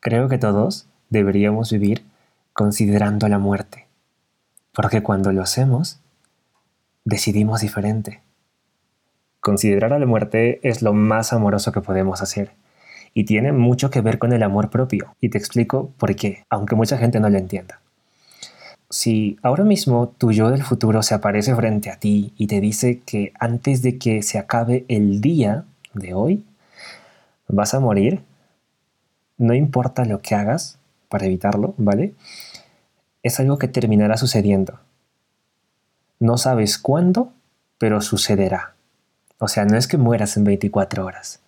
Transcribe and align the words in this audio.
Creo 0.00 0.28
que 0.28 0.38
todos 0.38 0.86
deberíamos 1.10 1.70
vivir 1.70 2.04
considerando 2.54 3.28
la 3.28 3.38
muerte, 3.38 3.86
porque 4.72 5.02
cuando 5.02 5.30
lo 5.32 5.42
hacemos, 5.42 6.00
decidimos 7.04 7.60
diferente. 7.60 8.22
Considerar 9.40 9.92
a 9.92 9.98
la 9.98 10.06
muerte 10.06 10.60
es 10.66 10.80
lo 10.80 10.94
más 10.94 11.34
amoroso 11.34 11.72
que 11.72 11.82
podemos 11.82 12.22
hacer 12.22 12.52
y 13.12 13.24
tiene 13.24 13.52
mucho 13.52 13.90
que 13.90 14.00
ver 14.00 14.18
con 14.18 14.32
el 14.32 14.42
amor 14.42 14.70
propio. 14.70 15.14
Y 15.20 15.28
te 15.28 15.38
explico 15.38 15.90
por 15.98 16.14
qué, 16.16 16.44
aunque 16.48 16.76
mucha 16.76 16.96
gente 16.96 17.20
no 17.20 17.28
lo 17.28 17.38
entienda. 17.38 17.80
Si 18.88 19.38
ahora 19.42 19.64
mismo 19.64 20.08
tu 20.08 20.32
yo 20.32 20.50
del 20.50 20.62
futuro 20.62 21.02
se 21.02 21.14
aparece 21.14 21.54
frente 21.54 21.90
a 21.90 21.96
ti 21.96 22.32
y 22.36 22.46
te 22.46 22.60
dice 22.60 23.00
que 23.00 23.32
antes 23.38 23.82
de 23.82 23.98
que 23.98 24.22
se 24.22 24.38
acabe 24.38 24.84
el 24.88 25.20
día 25.20 25.64
de 25.94 26.14
hoy, 26.14 26.44
vas 27.48 27.74
a 27.74 27.80
morir, 27.80 28.22
no 29.40 29.54
importa 29.54 30.04
lo 30.04 30.20
que 30.20 30.34
hagas 30.34 30.78
para 31.08 31.26
evitarlo, 31.26 31.74
¿vale? 31.76 32.14
Es 33.22 33.40
algo 33.40 33.58
que 33.58 33.68
terminará 33.68 34.16
sucediendo. 34.16 34.78
No 36.20 36.38
sabes 36.38 36.78
cuándo, 36.78 37.32
pero 37.78 38.00
sucederá. 38.00 38.74
O 39.38 39.48
sea, 39.48 39.64
no 39.64 39.76
es 39.76 39.88
que 39.88 39.96
mueras 39.96 40.36
en 40.36 40.44
24 40.44 41.04
horas 41.04 41.40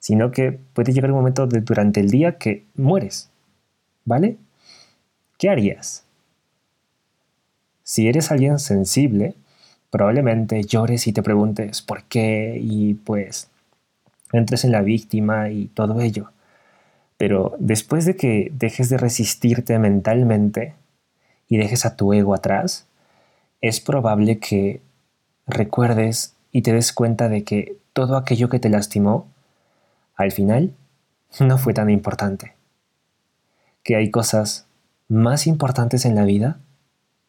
sino 0.00 0.32
que 0.32 0.52
puede 0.52 0.92
llegar 0.92 1.12
un 1.12 1.18
momento 1.18 1.46
de, 1.46 1.60
durante 1.60 2.00
el 2.00 2.10
día 2.10 2.38
que 2.38 2.64
mueres, 2.74 3.30
¿vale? 4.04 4.38
¿Qué 5.38 5.50
harías? 5.50 6.04
Si 7.84 8.08
eres 8.08 8.30
alguien 8.30 8.58
sensible, 8.58 9.34
probablemente 9.90 10.64
llores 10.64 11.06
y 11.06 11.12
te 11.12 11.22
preguntes 11.22 11.82
por 11.82 12.04
qué 12.04 12.58
y 12.60 12.94
pues 12.94 13.48
entres 14.32 14.64
en 14.64 14.72
la 14.72 14.80
víctima 14.80 15.50
y 15.50 15.66
todo 15.66 16.00
ello. 16.00 16.30
Pero 17.20 17.54
después 17.58 18.06
de 18.06 18.16
que 18.16 18.50
dejes 18.54 18.88
de 18.88 18.96
resistirte 18.96 19.78
mentalmente 19.78 20.72
y 21.50 21.58
dejes 21.58 21.84
a 21.84 21.94
tu 21.94 22.14
ego 22.14 22.32
atrás, 22.32 22.86
es 23.60 23.78
probable 23.78 24.38
que 24.38 24.80
recuerdes 25.46 26.32
y 26.50 26.62
te 26.62 26.72
des 26.72 26.94
cuenta 26.94 27.28
de 27.28 27.44
que 27.44 27.76
todo 27.92 28.16
aquello 28.16 28.48
que 28.48 28.58
te 28.58 28.70
lastimó 28.70 29.26
al 30.16 30.32
final, 30.32 30.72
no 31.40 31.58
fue 31.58 31.74
tan 31.74 31.90
importante. 31.90 32.54
Que 33.82 33.96
hay 33.96 34.10
cosas 34.10 34.64
más 35.06 35.46
importantes 35.46 36.06
en 36.06 36.14
la 36.14 36.24
vida 36.24 36.58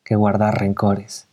que 0.05 0.15
guardar 0.15 0.57
rencores. 0.57 1.27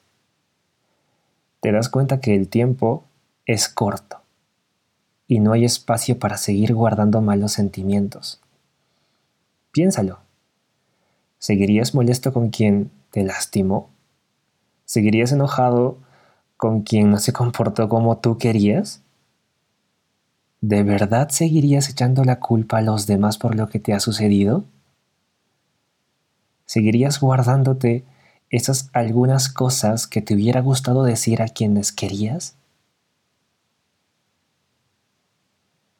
Te 1.60 1.70
das 1.70 1.88
cuenta 1.88 2.18
que 2.18 2.34
el 2.34 2.48
tiempo 2.48 3.04
es 3.46 3.68
corto 3.68 4.20
y 5.28 5.38
no 5.38 5.52
hay 5.52 5.64
espacio 5.64 6.18
para 6.18 6.36
seguir 6.38 6.74
guardando 6.74 7.20
malos 7.20 7.52
sentimientos. 7.52 8.40
Piénsalo. 9.78 10.18
¿Seguirías 11.38 11.94
molesto 11.94 12.32
con 12.32 12.50
quien 12.50 12.90
te 13.12 13.22
lastimó? 13.22 13.90
¿Seguirías 14.84 15.30
enojado 15.30 15.98
con 16.56 16.82
quien 16.82 17.12
no 17.12 17.20
se 17.20 17.32
comportó 17.32 17.88
como 17.88 18.18
tú 18.18 18.38
querías? 18.38 19.04
¿De 20.60 20.82
verdad 20.82 21.28
seguirías 21.28 21.88
echando 21.88 22.24
la 22.24 22.40
culpa 22.40 22.78
a 22.78 22.82
los 22.82 23.06
demás 23.06 23.38
por 23.38 23.54
lo 23.54 23.68
que 23.68 23.78
te 23.78 23.94
ha 23.94 24.00
sucedido? 24.00 24.64
¿Seguirías 26.66 27.20
guardándote 27.20 28.04
esas 28.50 28.90
algunas 28.94 29.48
cosas 29.48 30.08
que 30.08 30.22
te 30.22 30.34
hubiera 30.34 30.60
gustado 30.60 31.04
decir 31.04 31.40
a 31.40 31.46
quienes 31.46 31.92
querías? 31.92 32.56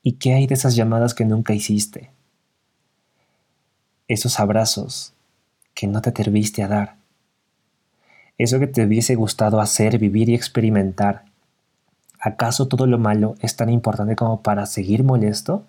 ¿Y 0.03 0.15
qué 0.15 0.35
hay 0.35 0.49
de 0.49 0.55
esas 0.55 0.75
llamadas 0.75 1.15
que 1.15 1.25
nunca 1.25 1.55
hiciste? 1.55 2.18
Esos 4.09 4.41
abrazos 4.41 5.13
que 5.75 5.87
no 5.87 6.03
te 6.03 6.11
atreviste 6.11 6.63
a 6.63 6.69
dar. 6.69 6.97
Eso 8.37 8.59
que 8.59 8.67
te 8.67 8.85
hubiese 8.85 9.15
gustado 9.15 9.61
hacer, 9.61 9.99
vivir 9.99 10.29
y 10.29 10.35
experimentar 10.35 11.29
¿Acaso 12.21 12.67
todo 12.67 12.87
lo 12.87 12.99
malo 12.99 13.37
es 13.41 13.57
tan 13.57 13.71
importante 13.71 14.17
como 14.17 14.43
para 14.43 14.67
seguir 14.67 15.05
molesto? 15.05 15.65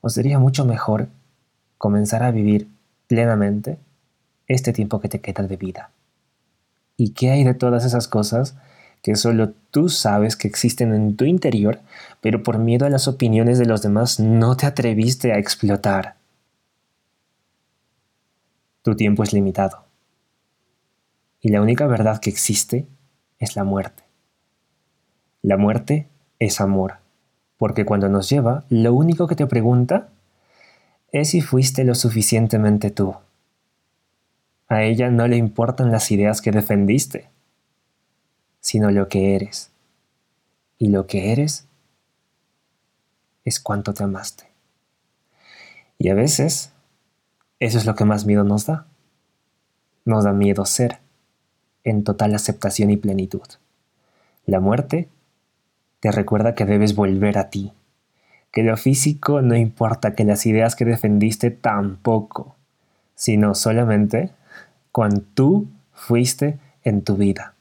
¿O 0.00 0.08
sería 0.08 0.38
mucho 0.38 0.64
mejor 0.64 1.08
comenzar 1.78 2.22
a 2.22 2.32
vivir 2.32 2.68
plenamente 3.06 3.78
este 4.48 4.72
tiempo 4.72 5.00
que 5.00 5.08
te 5.08 5.20
queda 5.20 5.44
de 5.44 5.56
vida? 5.56 5.90
¿Y 6.96 7.10
qué 7.10 7.30
hay 7.30 7.44
de 7.44 7.54
todas 7.54 7.84
esas 7.84 8.08
cosas 8.08 8.56
que 9.02 9.14
solo 9.14 9.52
tú 9.70 9.88
sabes 9.88 10.36
que 10.36 10.48
existen 10.48 10.92
en 10.92 11.16
tu 11.16 11.24
interior, 11.24 11.80
pero 12.20 12.42
por 12.42 12.58
miedo 12.58 12.84
a 12.84 12.90
las 12.90 13.06
opiniones 13.06 13.58
de 13.58 13.66
los 13.66 13.80
demás 13.80 14.18
no 14.18 14.56
te 14.56 14.66
atreviste 14.66 15.32
a 15.32 15.38
explotar? 15.38 16.16
Tiempo 18.96 19.22
es 19.22 19.32
limitado. 19.32 19.84
Y 21.40 21.48
la 21.48 21.62
única 21.62 21.86
verdad 21.86 22.20
que 22.20 22.30
existe 22.30 22.86
es 23.38 23.56
la 23.56 23.64
muerte. 23.64 24.02
La 25.42 25.56
muerte 25.56 26.08
es 26.38 26.60
amor, 26.60 26.98
porque 27.56 27.84
cuando 27.84 28.08
nos 28.08 28.28
lleva, 28.28 28.64
lo 28.68 28.92
único 28.92 29.26
que 29.26 29.36
te 29.36 29.46
pregunta 29.46 30.08
es 31.12 31.30
si 31.30 31.40
fuiste 31.40 31.84
lo 31.84 31.94
suficientemente 31.94 32.90
tú. 32.90 33.14
A 34.68 34.82
ella 34.82 35.10
no 35.10 35.26
le 35.26 35.36
importan 35.36 35.90
las 35.90 36.10
ideas 36.10 36.40
que 36.40 36.52
defendiste, 36.52 37.28
sino 38.60 38.90
lo 38.90 39.08
que 39.08 39.34
eres. 39.34 39.70
Y 40.78 40.88
lo 40.88 41.06
que 41.06 41.32
eres 41.32 41.66
es 43.44 43.58
cuánto 43.60 43.94
te 43.94 44.04
amaste. 44.04 44.44
Y 45.98 46.08
a 46.08 46.14
veces, 46.14 46.72
eso 47.60 47.78
es 47.78 47.84
lo 47.84 47.94
que 47.94 48.04
más 48.04 48.24
miedo 48.24 48.42
nos 48.42 48.66
da. 48.66 48.86
Nos 50.06 50.24
da 50.24 50.32
miedo 50.32 50.64
ser 50.64 50.98
en 51.84 52.04
total 52.04 52.34
aceptación 52.34 52.90
y 52.90 52.96
plenitud. 52.96 53.46
La 54.46 54.60
muerte 54.60 55.08
te 56.00 56.10
recuerda 56.10 56.54
que 56.54 56.64
debes 56.64 56.94
volver 56.94 57.36
a 57.36 57.50
ti, 57.50 57.72
que 58.50 58.62
lo 58.62 58.76
físico 58.76 59.42
no 59.42 59.54
importa, 59.54 60.14
que 60.14 60.24
las 60.24 60.46
ideas 60.46 60.74
que 60.74 60.86
defendiste 60.86 61.50
tampoco, 61.50 62.56
sino 63.14 63.54
solamente 63.54 64.30
cuán 64.90 65.20
tú 65.34 65.68
fuiste 65.92 66.58
en 66.82 67.02
tu 67.02 67.16
vida, 67.16 67.54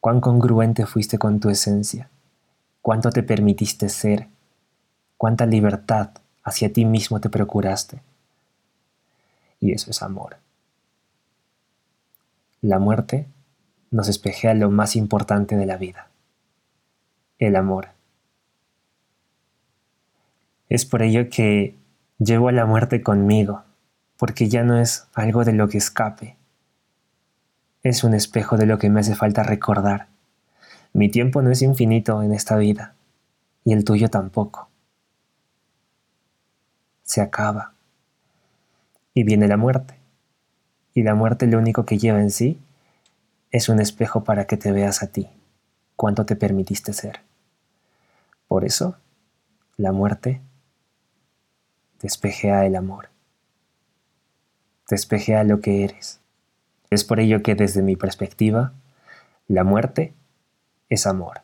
cuán 0.00 0.22
congruente 0.22 0.86
fuiste 0.86 1.18
con 1.18 1.40
tu 1.40 1.50
esencia, 1.50 2.08
cuánto 2.80 3.10
te 3.10 3.22
permitiste 3.22 3.90
ser, 3.90 4.28
cuánta 5.18 5.44
libertad 5.44 6.10
hacia 6.42 6.72
ti 6.72 6.86
mismo 6.86 7.20
te 7.20 7.28
procuraste. 7.28 8.00
Y 9.64 9.72
eso 9.72 9.90
es 9.90 10.02
amor. 10.02 10.36
La 12.60 12.78
muerte 12.78 13.26
nos 13.90 14.08
espejea 14.08 14.52
lo 14.52 14.70
más 14.70 14.94
importante 14.94 15.56
de 15.56 15.64
la 15.64 15.78
vida 15.78 16.10
el 17.38 17.56
amor. 17.56 17.88
Es 20.68 20.84
por 20.84 21.02
ello 21.02 21.28
que 21.30 21.76
llevo 22.18 22.48
a 22.48 22.52
la 22.52 22.66
muerte 22.66 23.02
conmigo, 23.02 23.62
porque 24.16 24.48
ya 24.48 24.62
no 24.62 24.78
es 24.78 25.06
algo 25.14 25.44
de 25.44 25.52
lo 25.52 25.68
que 25.68 25.78
escape. 25.78 26.36
Es 27.82 28.04
un 28.04 28.14
espejo 28.14 28.56
de 28.56 28.66
lo 28.66 28.78
que 28.78 28.88
me 28.88 29.00
hace 29.00 29.14
falta 29.14 29.42
recordar. 29.42 30.08
Mi 30.92 31.10
tiempo 31.10 31.42
no 31.42 31.50
es 31.50 31.62
infinito 31.62 32.22
en 32.22 32.32
esta 32.32 32.56
vida, 32.56 32.94
y 33.64 33.72
el 33.72 33.84
tuyo 33.84 34.08
tampoco. 34.08 34.68
Se 37.02 37.20
acaba. 37.20 37.73
Y 39.14 39.22
viene 39.22 39.48
la 39.48 39.56
muerte. 39.56 39.94
Y 40.92 41.02
la 41.02 41.14
muerte 41.14 41.46
lo 41.46 41.58
único 41.58 41.86
que 41.86 41.98
lleva 41.98 42.20
en 42.20 42.30
sí 42.30 42.60
es 43.50 43.68
un 43.68 43.80
espejo 43.80 44.24
para 44.24 44.46
que 44.46 44.56
te 44.56 44.72
veas 44.72 45.02
a 45.02 45.06
ti, 45.06 45.28
cuánto 45.96 46.26
te 46.26 46.34
permitiste 46.36 46.92
ser. 46.92 47.20
Por 48.48 48.64
eso, 48.64 48.96
la 49.76 49.92
muerte 49.92 50.40
despejea 52.00 52.66
el 52.66 52.76
amor, 52.76 53.08
despejea 54.88 55.44
lo 55.44 55.60
que 55.60 55.84
eres. 55.84 56.20
Es 56.90 57.04
por 57.04 57.20
ello 57.20 57.42
que 57.42 57.54
desde 57.54 57.82
mi 57.82 57.96
perspectiva, 57.96 58.72
la 59.48 59.64
muerte 59.64 60.14
es 60.88 61.06
amor. 61.06 61.42